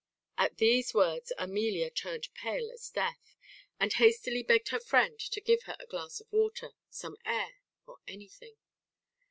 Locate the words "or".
7.85-7.99